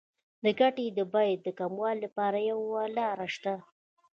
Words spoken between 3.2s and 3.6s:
شته